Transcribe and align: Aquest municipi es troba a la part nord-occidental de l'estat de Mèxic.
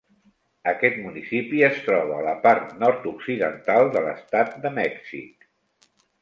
Aquest 0.69 0.95
municipi 1.01 1.61
es 1.67 1.77
troba 1.87 2.15
a 2.21 2.25
la 2.27 2.33
part 2.45 2.71
nord-occidental 2.85 3.91
de 3.97 4.03
l'estat 4.07 4.57
de 4.65 4.73
Mèxic. 4.81 5.47